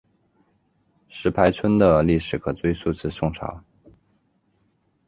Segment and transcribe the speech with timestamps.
[1.09, 3.63] 石牌村的历史可追溯至宋朝。